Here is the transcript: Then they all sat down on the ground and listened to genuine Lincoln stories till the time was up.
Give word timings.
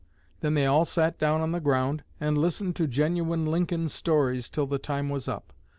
Then 0.39 0.55
they 0.55 0.65
all 0.65 0.83
sat 0.83 1.19
down 1.19 1.41
on 1.41 1.51
the 1.51 1.59
ground 1.59 2.03
and 2.19 2.35
listened 2.35 2.75
to 2.77 2.87
genuine 2.87 3.45
Lincoln 3.45 3.87
stories 3.87 4.49
till 4.49 4.65
the 4.65 4.79
time 4.79 5.09
was 5.09 5.27
up. 5.27 5.53